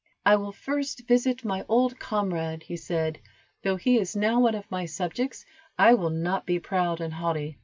[0.25, 3.19] "I will first visit my old comrade," he said,
[3.61, 5.45] "though he is now one of my subjects,
[5.77, 7.59] I will not be proud and haughty."